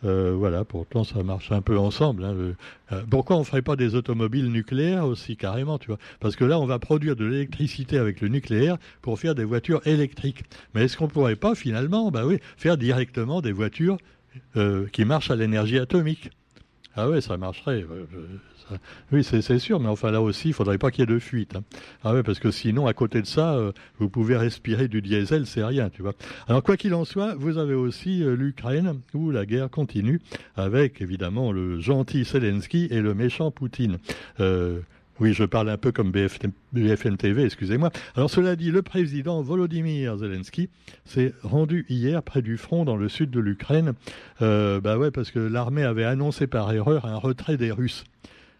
Euh, 0.04 0.34
voilà, 0.36 0.66
pourtant 0.66 1.04
ça 1.04 1.22
marche 1.22 1.52
un 1.52 1.62
peu 1.62 1.78
ensemble. 1.78 2.24
Hein, 2.24 2.36
euh, 2.92 3.04
pourquoi 3.10 3.36
on 3.36 3.40
ne 3.40 3.46
ferait 3.46 3.62
pas 3.62 3.76
des 3.76 3.94
automobiles 3.94 4.52
nucléaires 4.52 5.06
aussi 5.06 5.38
carrément, 5.38 5.78
tu 5.78 5.88
vois? 5.88 6.00
Parce 6.20 6.36
que 6.36 6.44
là, 6.44 6.60
on 6.60 6.66
va 6.66 6.80
produire 6.80 7.16
de 7.16 7.26
l'électricité 7.26 7.98
avec 7.98 8.20
le 8.22 8.28
nucléaire 8.28 8.78
pour 9.02 9.20
faire 9.20 9.36
des 9.36 9.44
voitures 9.44 9.86
électriques. 9.86 10.44
Mais 10.74 10.86
est-ce 10.86 10.98
qu'on 10.98 11.06
ne 11.06 11.12
pourrait 11.12 11.36
pas 11.36 11.54
finalement, 11.54 12.10
bah 12.10 12.26
oui, 12.26 12.40
faire 12.57 12.78
directement 12.78 13.42
des 13.42 13.52
voitures 13.52 13.98
euh, 14.56 14.88
qui 14.92 15.06
marchent 15.06 15.30
à 15.30 15.36
l'énergie 15.36 15.78
atomique? 15.78 16.31
Ah 16.95 17.10
oui, 17.10 17.21
ça 17.21 17.38
marcherait. 17.38 17.86
Oui, 19.11 19.23
c'est 19.23 19.59
sûr, 19.59 19.80
mais 19.80 19.87
enfin 19.87 20.11
là 20.11 20.21
aussi, 20.21 20.49
il 20.49 20.54
faudrait 20.54 20.78
pas 20.78 20.92
qu'il 20.92 21.01
y 21.01 21.04
ait 21.04 21.13
de 21.13 21.19
fuite. 21.19 21.56
Hein. 21.56 21.63
Ah 22.04 22.13
oui, 22.13 22.23
parce 22.23 22.40
que 22.40 22.51
sinon, 22.51 22.87
à 22.87 22.94
côté 22.94 23.21
de 23.21 23.28
ça, 23.28 23.54
euh, 23.54 23.71
vous 23.99 24.09
pouvez 24.09 24.37
respirer 24.37 24.87
du 24.87 25.01
diesel, 25.01 25.45
c'est 25.45 25.63
rien, 25.63 25.90
tu 25.90 26.01
vois. 26.01 26.13
Alors 26.47 26.63
quoi 26.63 26.78
qu'il 26.78 26.94
en 26.94 27.06
soit, 27.06 27.35
vous 27.35 27.57
avez 27.57 27.73
aussi 27.73 28.23
euh, 28.23 28.35
l'Ukraine 28.35 28.99
où 29.13 29.31
la 29.31 29.45
guerre 29.45 29.69
continue 29.69 30.21
avec 30.56 31.01
évidemment 31.01 31.51
le 31.51 31.80
gentil 31.80 32.23
Zelensky 32.23 32.87
et 32.92 33.01
le 33.01 33.13
méchant 33.13 33.51
Poutine. 33.51 33.97
Euh, 34.40 34.80
oui, 35.21 35.33
je 35.33 35.44
parle 35.44 35.69
un 35.69 35.78
peu 35.78 35.92
comme 35.92 36.11
BFM 36.11 37.18
TV, 37.18 37.44
excusez-moi. 37.44 37.92
Alors 38.16 38.31
cela 38.31 38.56
dit, 38.56 38.71
le 38.71 38.81
président 38.81 39.44
Volodymyr 39.44 40.18
Zelensky 40.18 40.68
s'est 41.06 41.35
rendu 41.44 41.85
hier 41.90 42.23
près 42.23 42.42
du 42.42 42.57
front 42.57 42.85
dans 42.85 42.95
le 42.95 43.07
sud 43.07 43.30
de 43.30 43.40
l'Ukraine. 43.40 43.94
Euh, 44.42 44.81
bah 44.81 44.97
ouais, 44.97 45.11
parce 45.11 45.30
que 45.30 45.37
l'armée 45.37 45.83
avait 45.83 46.06
annoncé 46.06 46.47
par 46.47 46.71
erreur 46.73 47.06
un 47.06 47.18
retrait 47.18 47.57
des 47.57 47.71
Russes. 47.71 48.04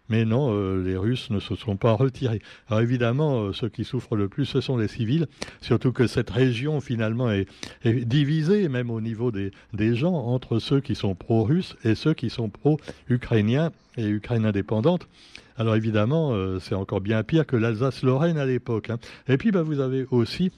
Mais 0.08 0.24
non, 0.24 0.52
euh, 0.52 0.82
les 0.82 0.96
Russes 0.96 1.30
ne 1.30 1.40
se 1.40 1.54
sont 1.54 1.76
pas 1.76 1.92
retirés. 1.92 2.42
Alors 2.68 2.80
évidemment, 2.80 3.42
euh, 3.42 3.52
ceux 3.52 3.68
qui 3.68 3.84
souffrent 3.84 4.16
le 4.16 4.28
plus, 4.28 4.44
ce 4.44 4.60
sont 4.60 4.76
les 4.76 4.88
civils, 4.88 5.26
surtout 5.60 5.92
que 5.92 6.06
cette 6.06 6.30
région 6.30 6.80
finalement 6.80 7.30
est, 7.30 7.46
divisée, 7.84 8.68
même 8.68 8.90
au 8.90 9.00
niveau 9.00 9.30
des, 9.30 9.52
gens, 9.94 10.14
entre 10.14 10.58
ceux 10.58 10.80
qui 10.80 10.94
sont 10.94 11.14
pro-russes 11.14 11.76
et 11.84 11.94
ceux 11.94 12.14
qui 12.14 12.30
sont 12.30 12.50
pro-ukrainiens 12.50 13.72
et 13.96 14.06
Ukraine 14.06 14.44
indépendante. 14.44 15.08
Alors 15.56 15.76
évidemment, 15.76 16.32
euh, 16.32 16.58
c'est 16.60 16.74
encore 16.74 17.00
bien 17.00 17.22
pire 17.22 17.46
que 17.46 17.56
l'Alsace-Lorraine 17.56 18.38
à 18.38 18.46
l'époque. 18.46 18.90
Hein. 18.90 18.98
Et 19.28 19.36
puis 19.36 19.50
bah, 19.50 19.62
vous 19.62 19.80
avez 19.80 20.06
aussi 20.10 20.50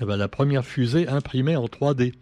eh 0.00 0.04
ben, 0.04 0.16
la 0.16 0.28
première 0.28 0.64
fusée 0.64 1.08
imprimée 1.08 1.56
en 1.56 1.66
3D. 1.66 2.12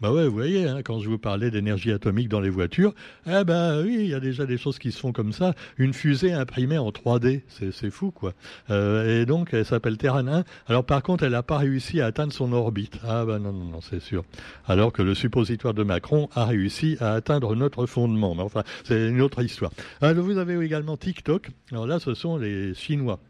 Bah 0.00 0.10
ouais, 0.12 0.26
vous 0.26 0.32
voyez, 0.32 0.66
hein, 0.66 0.80
quand 0.82 1.00
je 1.00 1.10
vous 1.10 1.18
parlais 1.18 1.50
d'énergie 1.50 1.92
atomique 1.92 2.30
dans 2.30 2.40
les 2.40 2.48
voitures, 2.48 2.94
eh 3.26 3.44
ben 3.44 3.82
oui, 3.84 3.98
il 4.00 4.06
y 4.06 4.14
a 4.14 4.20
déjà 4.20 4.46
des 4.46 4.56
choses 4.56 4.78
qui 4.78 4.92
se 4.92 4.98
font 4.98 5.12
comme 5.12 5.34
ça. 5.34 5.54
Une 5.76 5.92
fusée 5.92 6.32
imprimée 6.32 6.78
en 6.78 6.88
3D, 6.88 7.42
c'est 7.48 7.90
fou 7.90 8.10
quoi. 8.10 8.32
Euh, 8.70 9.20
et 9.20 9.26
donc 9.26 9.52
elle 9.52 9.66
s'appelle 9.66 9.98
Terran 9.98 10.26
1. 10.26 10.44
Alors 10.68 10.84
par 10.84 11.02
contre, 11.02 11.24
elle 11.24 11.32
n'a 11.32 11.42
pas 11.42 11.58
réussi 11.58 12.00
à 12.00 12.06
atteindre 12.06 12.32
son 12.32 12.54
orbite. 12.54 12.98
Ah 13.06 13.26
ben 13.26 13.40
non, 13.40 13.52
non, 13.52 13.66
non, 13.66 13.80
c'est 13.82 14.00
sûr. 14.00 14.24
Alors 14.66 14.90
que 14.94 15.02
le 15.02 15.14
suppositoire 15.14 15.74
de 15.74 15.82
Macron 15.82 16.30
a 16.34 16.46
réussi 16.46 16.96
à 17.00 17.12
atteindre 17.12 17.54
notre 17.54 17.84
fondement. 17.84 18.34
Mais 18.34 18.42
enfin, 18.42 18.62
c'est 18.84 19.06
une 19.06 19.20
autre 19.20 19.42
histoire. 19.42 19.70
Alors 20.00 20.24
vous 20.24 20.38
avez 20.38 20.58
également 20.64 20.96
TikTok. 20.96 21.50
Alors 21.72 21.86
là, 21.86 22.00
ce 22.00 22.14
sont 22.14 22.38
les 22.38 22.72
Chinois. 22.72 23.20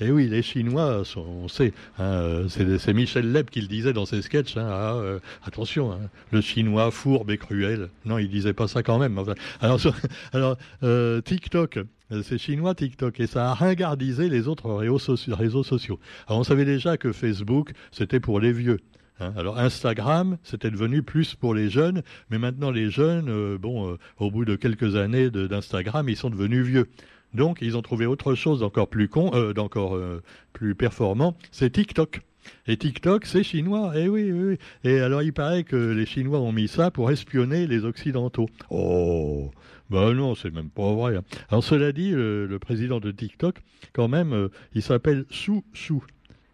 Et 0.00 0.10
oui, 0.10 0.28
les 0.28 0.42
Chinois, 0.42 1.02
on 1.16 1.48
sait, 1.48 1.72
hein, 1.98 2.46
c'est 2.48 2.92
Michel 2.92 3.32
Leb 3.32 3.48
qui 3.48 3.60
le 3.60 3.68
disait 3.68 3.92
dans 3.92 4.06
ses 4.06 4.22
sketchs. 4.22 4.56
Hein, 4.56 4.68
ah, 4.68 4.94
euh, 4.96 5.18
attention, 5.44 5.93
hein, 6.02 6.08
le 6.30 6.40
Chinois 6.40 6.90
fourbe 6.90 7.30
et 7.30 7.38
cruel. 7.38 7.90
Non, 8.04 8.18
il 8.18 8.28
disait 8.28 8.52
pas 8.52 8.68
ça 8.68 8.82
quand 8.82 8.98
même. 8.98 9.18
alors, 9.60 10.56
euh, 10.82 11.20
TikTok, 11.20 11.78
euh, 12.12 12.22
c'est 12.22 12.38
chinois 12.38 12.74
TikTok 12.74 13.18
et 13.20 13.26
ça 13.26 13.50
a 13.50 13.54
ringardisé 13.54 14.28
les 14.28 14.48
autres 14.48 14.70
réseaux 14.72 15.62
sociaux. 15.62 15.98
Alors 16.26 16.40
on 16.40 16.44
savait 16.44 16.64
déjà 16.64 16.96
que 16.96 17.12
Facebook, 17.12 17.72
c'était 17.92 18.20
pour 18.20 18.40
les 18.40 18.52
vieux. 18.52 18.80
Alors 19.20 19.58
Instagram, 19.58 20.38
c'était 20.42 20.72
devenu 20.72 21.02
plus 21.02 21.36
pour 21.36 21.54
les 21.54 21.70
jeunes, 21.70 22.02
mais 22.30 22.38
maintenant 22.38 22.72
les 22.72 22.90
jeunes, 22.90 23.56
bon, 23.56 23.96
au 24.18 24.30
bout 24.32 24.44
de 24.44 24.56
quelques 24.56 24.96
années 24.96 25.30
d'Instagram, 25.30 26.08
ils 26.08 26.16
sont 26.16 26.30
devenus 26.30 26.66
vieux. 26.66 26.88
Donc, 27.34 27.58
ils 27.60 27.76
ont 27.76 27.82
trouvé 27.82 28.06
autre 28.06 28.34
chose 28.34 28.60
d'encore 28.60 28.88
plus 28.88 29.08
con, 29.08 29.32
euh, 29.34 29.52
d'encore 29.52 29.96
euh, 29.96 30.22
plus 30.52 30.74
performant, 30.74 31.36
c'est 31.50 31.70
TikTok. 31.70 32.20
Et 32.66 32.76
TikTok, 32.76 33.26
c'est 33.26 33.42
chinois. 33.42 33.92
Eh 33.96 34.08
oui, 34.08 34.32
oui, 34.32 34.56
oui. 34.84 34.90
Et 34.90 35.00
alors, 35.00 35.22
il 35.22 35.32
paraît 35.32 35.64
que 35.64 35.76
les 35.76 36.06
Chinois 36.06 36.40
ont 36.40 36.52
mis 36.52 36.68
ça 36.68 36.90
pour 36.90 37.10
espionner 37.10 37.66
les 37.66 37.84
Occidentaux. 37.84 38.48
Oh, 38.70 39.50
ben 39.90 40.12
non, 40.12 40.34
c'est 40.34 40.52
même 40.52 40.70
pas 40.70 40.92
vrai. 40.92 41.16
Hein. 41.16 41.24
Alors, 41.50 41.64
cela 41.64 41.92
dit, 41.92 42.10
le, 42.10 42.58
président 42.60 43.00
de 43.00 43.10
TikTok, 43.10 43.56
quand 43.92 44.08
même, 44.08 44.32
euh, 44.32 44.48
il 44.74 44.82
s'appelle 44.82 45.24
Su 45.30 45.62
Su. 45.72 45.94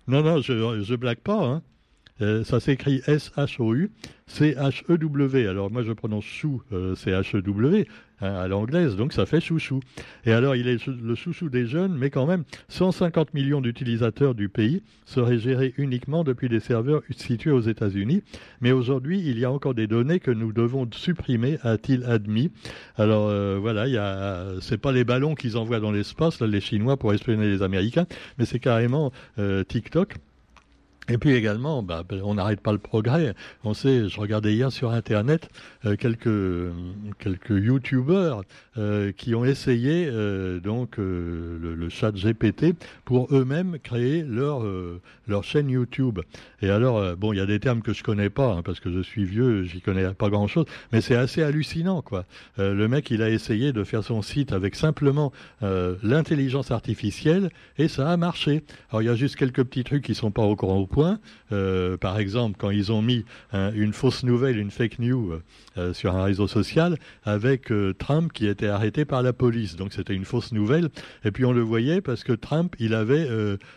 Non, 0.09 0.23
non, 0.23 0.41
je, 0.41 0.95
blague 0.97 1.21
pas. 1.21 1.63
Hein. 2.21 2.43
ça 2.45 2.59
s'écrit 2.59 3.01
S-H-O-U, 3.07 3.91
C-H-E-W. 4.27 5.47
Alors 5.47 5.71
moi 5.71 5.83
je 5.83 5.93
prononce 5.93 6.25
chou, 6.25 6.63
C-H-E-W, 6.71 7.87
Hein, 8.23 8.35
à 8.35 8.49
l'anglaise, 8.49 8.97
donc 8.97 9.15
ça 9.15 9.25
fait 9.25 9.41
chouchou. 9.41 9.81
Et 10.27 10.33
alors 10.33 10.55
il 10.55 10.69
est 10.69 10.87
le 10.87 11.15
chouchou 11.15 11.49
des 11.49 11.65
jeunes, 11.65 11.97
mais 11.97 12.11
quand 12.11 12.27
même 12.27 12.45
150 12.69 13.33
millions 13.33 13.63
d'utilisateurs 13.63 14.35
du 14.35 14.51
pays 14.51 14.83
seraient 15.07 15.39
gérés 15.39 15.73
uniquement 15.79 16.23
depuis 16.23 16.51
des 16.51 16.61
serveurs 16.61 17.03
situés 17.17 17.51
aux 17.51 17.61
États-Unis. 17.61 18.23
Mais 18.61 18.73
aujourd'hui, 18.73 19.23
il 19.25 19.39
y 19.39 19.47
a 19.47 19.51
encore 19.51 19.75
des 19.75 19.87
données 19.87 20.21
que 20.21 20.31
nous 20.31 20.53
devons 20.53 20.87
supprimer, 20.93 21.59
a-t-il 21.63 22.05
admis. 22.05 22.51
Alors 22.97 23.29
euh, 23.29 23.59
voilà, 23.59 23.87
il 23.87 23.95
y 23.95 23.99
a, 23.99 24.61
c'est 24.61 24.79
pas 24.79 24.93
les 24.93 25.05
ballons 25.05 25.35
qu'ils 25.35 25.57
envoient 25.57 25.81
dans 25.81 25.93
l'espace, 25.93 26.41
là, 26.41 26.47
les 26.47 26.61
Chinois 26.61 26.99
pour 26.99 27.15
espionner 27.15 27.47
les 27.47 27.63
Américains, 27.63 28.07
mais 28.39 28.45
c'est 28.45 28.59
carrément 28.59 29.13
euh, 29.39 29.65
TikTok 29.65 30.17
et 31.09 31.19
puis 31.19 31.33
également, 31.33 31.83
bah, 31.83 32.05
on 32.23 32.35
n'arrête 32.35 32.61
pas 32.61 32.73
le 32.73 32.79
progrès. 32.79 33.35
On 33.65 33.75
sait, 33.75 34.09
je 34.09 34.21
regardais 34.21 34.53
hier 34.53 34.71
sur 34.71 34.91
Internet 34.91 35.49
euh, 35.85 35.97
quelques 35.97 36.29
quelques 37.19 37.65
YouTubeurs 37.65 38.43
euh, 38.77 39.11
qui 39.11 39.35
ont 39.35 39.45
essayé 39.45 40.09
euh, 40.09 40.61
donc 40.61 40.99
le, 40.99 41.89
chat 41.89 42.13
GPT 42.13 42.77
pour 43.05 43.35
eux-mêmes 43.35 43.79
créer 43.83 44.23
leur 44.23 44.65
leur 45.27 45.43
chaîne 45.43 45.69
YouTube. 45.69 46.21
Et 46.63 46.71
alors, 46.71 47.17
bon, 47.17 47.33
il 47.33 47.39
y 47.39 47.41
a 47.41 47.47
des 47.47 47.59
termes 47.59 47.83
que 47.83 47.93
je 47.93 48.05
connais 48.05 48.31
pas 48.31 48.53
hein, 48.53 48.63
parce 48.63 48.79
que 48.79 48.93
je 48.93 49.01
suis 49.01 49.25
vieux, 49.25 49.65
j'y 49.65 49.81
connais 49.81 50.09
pas 50.15 50.29
grand-chose, 50.29 50.67
mais 50.93 51.01
c'est 51.01 51.17
assez 51.17 51.43
hallucinant, 51.43 52.03
quoi. 52.03 52.25
le 52.59 52.87
mec, 52.87 53.11
il 53.11 53.23
a 53.23 53.31
essayé 53.31 53.73
de 53.73 53.83
faire 53.83 54.05
son 54.05 54.23
site 54.23 54.53
avec 54.53 54.77
simplement 54.77 55.33
l'intelligence 55.61 56.71
artificielle 56.71 57.51
et 57.79 57.89
ça 57.89 58.09
a 58.09 58.17
marché. 58.17 58.63
Alors 58.91 59.03
il 59.03 59.07
y 59.07 59.09
a 59.09 59.17
juste 59.17 59.35
quelques 59.35 59.65
petits 59.65 59.85
trucs 59.85 60.05
qui 60.05 60.15
sont 60.15 60.31
pas 60.31 60.43
au 60.43 60.55
courant 60.55 60.79
point 60.91 61.19
euh, 61.53 61.97
par 61.97 62.19
exemple, 62.19 62.57
quand 62.59 62.71
ils 62.71 62.93
ont 62.93 63.03
mis 63.03 63.25
une 63.53 63.93
fausse 63.93 64.23
nouvelle, 64.23 64.59
une 64.59 64.71
fake 64.71 64.99
news 64.99 65.41
euh, 65.79 65.93
sur 65.93 66.15
un 66.15 66.25
réseau 66.25 66.47
social 66.47 66.97
avec 67.25 67.71
euh, 67.73 67.95
Trump 67.95 68.33
qui 68.33 68.47
était 68.47 68.69
arrêté 68.69 69.05
par 69.05 69.23
la 69.23 69.33
police. 69.33 69.77
Donc 69.77 69.93
c'était 69.93 70.15
une 70.15 70.25
fausse 70.25 70.53
nouvelle. 70.53 70.89
Et 71.25 71.31
puis 71.31 71.45
on 71.45 71.53
le 71.53 71.61
voyait 71.61 72.01
parce 72.01 72.25
que 72.25 72.33
Trump, 72.33 72.75
il 72.79 72.95
avait 72.95 73.29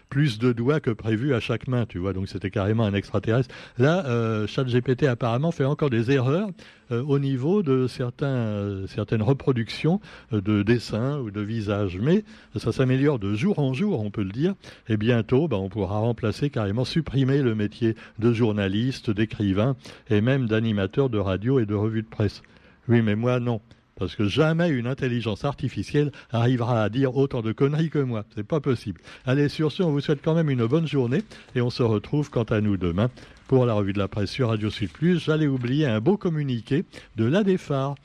plus 0.09 0.39
de 0.39 0.51
doigts 0.51 0.79
que 0.79 0.91
prévu 0.91 1.33
à 1.33 1.39
chaque 1.39 1.67
main, 1.67 1.85
tu 1.85 1.99
vois. 1.99 2.13
Donc 2.13 2.27
c'était 2.27 2.49
carrément 2.49 2.85
un 2.85 2.93
extraterrestre. 2.93 3.53
Là, 3.77 4.45
ChatGPT 4.47 5.03
apparemment 5.03 5.51
fait 5.51 5.65
encore 5.65 5.89
des 5.89 6.11
erreurs 6.11 6.49
au 6.91 7.17
niveau 7.17 7.63
de 7.63 7.87
certains, 7.87 8.85
certaines 8.87 9.21
reproductions 9.21 9.99
de 10.31 10.63
dessins 10.63 11.19
ou 11.19 11.31
de 11.31 11.41
visages. 11.41 11.97
Mais 11.99 12.23
ça 12.55 12.71
s'améliore 12.71 13.19
de 13.19 13.33
jour 13.33 13.59
en 13.59 13.73
jour, 13.73 14.01
on 14.01 14.11
peut 14.11 14.23
le 14.23 14.31
dire. 14.31 14.53
Et 14.87 14.97
bientôt, 14.97 15.47
ben, 15.47 15.57
on 15.57 15.69
pourra 15.69 15.99
remplacer 15.99 16.49
carrément, 16.49 16.85
supprimer 17.03 17.41
le 17.41 17.53
métier 17.53 17.95
de 18.17 18.31
journaliste, 18.31 19.11
d'écrivain 19.11 19.75
et 20.09 20.21
même 20.21 20.47
d'animateur 20.47 21.09
de 21.09 21.17
radio 21.17 21.59
et 21.59 21.65
de 21.65 21.75
revue 21.75 22.01
de 22.01 22.07
presse. 22.07 22.41
Oui, 22.87 23.01
mais 23.01 23.17
moi, 23.17 23.41
non. 23.41 23.59
Parce 23.97 24.15
que 24.15 24.25
jamais 24.25 24.69
une 24.69 24.87
intelligence 24.87 25.43
artificielle 25.43 26.13
arrivera 26.31 26.81
à 26.81 26.87
dire 26.87 27.17
autant 27.17 27.41
de 27.41 27.51
conneries 27.51 27.89
que 27.89 27.99
moi. 27.99 28.23
C'est 28.33 28.47
pas 28.47 28.61
possible. 28.61 29.01
Allez, 29.25 29.49
sur 29.49 29.73
ce, 29.73 29.83
on 29.83 29.91
vous 29.91 29.99
souhaite 29.99 30.21
quand 30.23 30.33
même 30.33 30.49
une 30.49 30.65
bonne 30.65 30.87
journée 30.87 31.23
et 31.55 31.61
on 31.61 31.69
se 31.69 31.83
retrouve 31.83 32.29
quant 32.29 32.43
à 32.43 32.61
nous 32.61 32.77
demain 32.77 33.09
pour 33.47 33.65
la 33.65 33.73
revue 33.73 33.91
de 33.91 33.99
la 33.99 34.07
presse 34.07 34.31
sur 34.31 34.47
Radio 34.47 34.69
Sud 34.69 34.91
Plus. 34.91 35.19
J'allais 35.19 35.47
oublier 35.47 35.85
un 35.85 35.99
beau 35.99 36.15
communiqué 36.15 36.85
de 37.17 37.25
l'ADEFAR. 37.25 37.95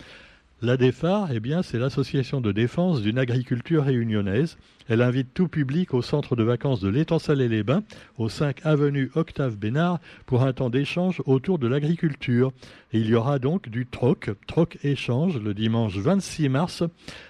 L'ADEFAR, 0.61 1.29
eh 1.33 1.39
bien, 1.39 1.63
c'est 1.63 1.79
l'association 1.79 2.41
de 2.41 2.51
défense 2.51 3.01
d'une 3.01 3.19
agriculture 3.19 3.85
réunionnaise 3.85 4.59
elle 4.89 5.03
invite 5.03 5.35
tout 5.35 5.49
public 5.49 5.95
au 5.95 6.03
centre 6.03 6.37
de 6.37 6.43
vacances 6.43 6.81
de 6.81 6.89
l'étang 6.89 7.19
les 7.35 7.63
bains 7.63 7.83
au 8.17 8.29
5 8.29 8.65
avenue 8.65 9.11
Octave 9.15 9.57
Bénard, 9.57 9.99
pour 10.27 10.43
un 10.43 10.53
temps 10.53 10.71
d'échange 10.71 11.23
autour 11.27 11.59
de 11.59 11.67
l'agriculture. 11.67 12.53
il 12.93 13.07
y 13.07 13.15
aura 13.15 13.39
donc 13.39 13.69
du 13.69 13.87
troc, 13.87 14.31
troc 14.47 14.79
échange, 14.83 15.39
le 15.39 15.53
dimanche 15.53 15.97
26 15.97 16.49
mars, 16.49 16.83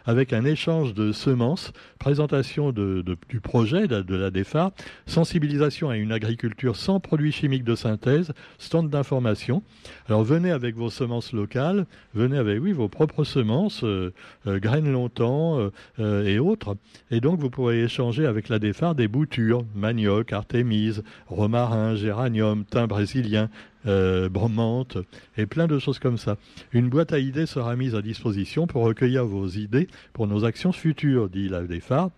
avec 0.07 0.33
un 0.33 0.45
échange 0.45 0.95
de 0.95 1.12
semences, 1.12 1.73
présentation 1.99 2.73
du 2.73 3.41
projet 3.43 3.88
de, 3.88 4.15
la 4.15 4.31
DEFA, 4.31 4.73
sensibilisation 5.07 5.91
à 5.91 5.97
une 5.97 6.12
agriculture 6.12 6.77
sans 6.77 7.00
produits 7.00 7.33
chimiques 7.33 7.65
de 7.65 7.75
synthèse, 7.75 8.33
stand 8.59 8.88
d'information. 8.88 9.62
Alors 10.09 10.23
venez 10.23 10.50
avec 10.50 10.77
vos 10.77 10.91
semences 10.91 11.33
locales, 11.33 11.87
venez 12.15 12.38
avec 12.38 12.62
oui 12.62 12.73
vos 12.73 12.88
propres 12.88 13.25
semences, 13.25 13.85
euh, 13.85 14.12
euh, 14.47 14.59
graines 14.59 14.91
longtemps 14.91 15.71
euh, 15.99 16.25
et 16.25 16.38
autres. 16.38 16.77
Et 17.11 17.21
donc 17.21 17.41
vous 17.41 17.48
vous 17.49 17.52
pourrez 17.52 17.83
échanger 17.83 18.26
avec 18.26 18.50
la 18.50 18.59
défare 18.59 18.95
des 18.95 19.09
boutures, 19.09 19.64
manioc, 19.75 20.35
artémise, 20.35 21.02
romarin, 21.28 21.95
géranium, 21.95 22.67
thym 22.67 22.87
brésilien, 22.87 23.49
euh, 23.87 24.28
bromante 24.28 24.99
et 25.38 25.47
plein 25.47 25.67
de 25.67 25.78
choses 25.78 25.99
comme 25.99 26.19
ça. 26.19 26.37
Une 26.73 26.90
boîte 26.90 27.14
à 27.14 27.19
idées 27.19 27.47
sera 27.47 27.75
mise 27.75 27.95
à 27.95 28.02
disposition 28.02 28.67
pour 28.67 28.83
recueillir 28.83 29.25
vos 29.25 29.47
idées 29.47 29.88
pour 30.12 30.26
nos 30.26 30.45
actions 30.45 30.73
futures, 30.73 31.31
dit 31.31 31.49
la 31.49 31.62
défare. 31.62 32.11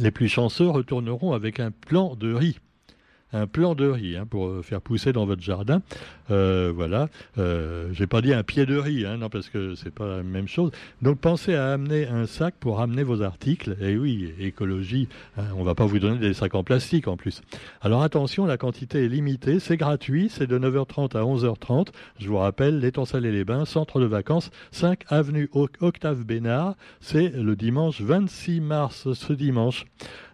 Les 0.00 0.10
plus 0.10 0.26
chanceux 0.26 0.68
retourneront 0.68 1.34
avec 1.34 1.60
un 1.60 1.70
plan 1.70 2.16
de 2.16 2.34
riz 2.34 2.58
un 3.32 3.46
plan 3.46 3.74
de 3.74 3.88
riz 3.88 4.16
pour 4.30 4.46
euh, 4.46 4.62
faire 4.62 4.80
pousser 4.80 5.12
dans 5.12 5.26
votre 5.26 5.42
jardin. 5.42 5.82
Euh, 6.30 6.72
voilà. 6.74 7.08
Euh, 7.38 7.88
J'ai 7.92 8.06
pas 8.06 8.20
dit 8.20 8.32
un 8.32 8.42
pied 8.42 8.66
de 8.66 8.76
riz, 8.76 9.06
hein, 9.06 9.18
non, 9.18 9.28
parce 9.28 9.48
que 9.48 9.74
c'est 9.74 9.92
pas 9.92 10.06
la 10.06 10.22
même 10.22 10.48
chose. 10.48 10.70
Donc 11.00 11.18
pensez 11.18 11.54
à 11.54 11.72
amener 11.72 12.06
un 12.06 12.26
sac 12.26 12.54
pour 12.58 12.80
amener 12.80 13.02
vos 13.02 13.22
articles. 13.22 13.76
Et 13.80 13.96
oui, 13.96 14.32
écologie, 14.38 15.08
hein, 15.36 15.44
on 15.56 15.64
va 15.64 15.74
pas 15.74 15.86
vous 15.86 15.98
donner 15.98 16.18
des 16.18 16.34
sacs 16.34 16.54
en 16.54 16.64
plastique 16.64 17.08
en 17.08 17.16
plus. 17.16 17.42
Alors 17.80 18.02
attention, 18.02 18.46
la 18.46 18.56
quantité 18.56 19.04
est 19.04 19.08
limitée, 19.08 19.60
c'est 19.60 19.76
gratuit, 19.76 20.28
c'est 20.30 20.46
de 20.46 20.58
9h30 20.58 21.16
à 21.16 21.22
11h30. 21.22 21.88
Je 22.18 22.28
vous 22.28 22.38
rappelle, 22.38 22.78
l'étang 22.78 23.04
salé 23.04 23.32
les 23.32 23.44
bains, 23.44 23.64
centre 23.64 24.00
de 24.00 24.06
vacances, 24.06 24.50
5 24.70 25.00
avenue 25.08 25.50
Octave 25.80 26.24
Bénard. 26.24 26.76
C'est 27.00 27.28
le 27.28 27.56
dimanche 27.56 28.00
26 28.00 28.60
mars, 28.60 29.12
ce 29.12 29.32
dimanche. 29.32 29.86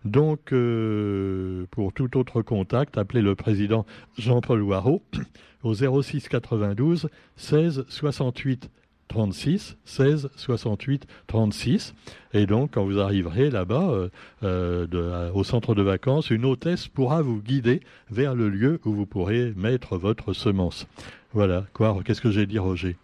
Donc, 0.04 0.52
euh, 0.52 1.66
pour 1.70 1.92
tout 1.92 2.16
autre 2.16 2.42
contact, 2.42 2.87
appelez 2.96 3.22
le 3.22 3.34
président 3.34 3.86
Jean-Paul 4.16 4.62
Waro 4.62 5.02
au 5.62 5.74
06 5.74 6.28
92 6.28 7.08
16 7.36 7.84
68 7.88 8.70
36, 9.08 9.76
16 9.84 10.30
68 10.36 11.06
36. 11.26 11.94
Et 12.34 12.46
donc, 12.46 12.72
quand 12.74 12.84
vous 12.84 13.00
arriverez 13.00 13.50
là-bas, 13.50 13.90
euh, 13.90 14.08
euh, 14.44 15.32
au 15.32 15.44
centre 15.44 15.74
de 15.74 15.82
vacances, 15.82 16.30
une 16.30 16.44
hôtesse 16.44 16.88
pourra 16.88 17.22
vous 17.22 17.40
guider 17.40 17.80
vers 18.10 18.34
le 18.34 18.48
lieu 18.48 18.80
où 18.84 18.92
vous 18.92 19.06
pourrez 19.06 19.52
mettre 19.56 19.96
votre 19.96 20.32
semence. 20.34 20.86
Voilà. 21.32 21.64
Quoi 21.72 21.98
Qu'est-ce 22.04 22.20
que 22.20 22.30
j'ai 22.30 22.46
dit, 22.46 22.58
Roger? 22.58 22.96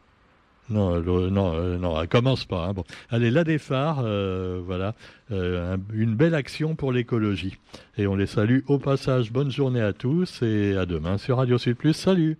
Non, 0.71 1.01
non, 1.01 1.55
euh, 1.55 1.79
non, 1.79 2.01
elle 2.01 2.09
commence 2.09 2.45
pas. 2.45 2.67
Hein. 2.67 2.73
Bon. 2.73 2.85
Allez, 3.11 3.31
la 3.31 3.45
des 3.45 3.59
phares, 3.59 4.01
euh, 4.03 4.61
voilà, 4.65 4.95
euh, 5.31 5.77
une 5.93 6.15
belle 6.15 6.35
action 6.35 6.75
pour 6.75 6.93
l'écologie. 6.93 7.57
Et 7.99 8.07
on 8.07 8.17
les 8.17 8.27
salue 8.27 8.61
au 8.67 8.79
passage. 8.79 9.33
Bonne 9.33 9.51
journée 9.51 9.83
à 9.83 9.93
tous 9.93 10.43
et 10.43 10.77
à 10.77 10.87
demain 10.87 11.19
sur 11.19 11.37
Radio 11.37 11.59
Sud 11.59 11.77
Plus. 11.77 11.93
Salut 11.93 12.39